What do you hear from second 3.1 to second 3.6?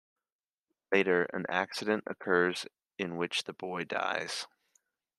which the